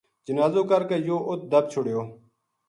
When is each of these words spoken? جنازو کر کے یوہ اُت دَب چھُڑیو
جنازو 0.25 0.61
کر 0.69 0.81
کے 0.89 0.95
یوہ 1.07 1.25
اُت 1.29 1.41
دَب 1.51 1.65
چھُڑیو 1.71 2.01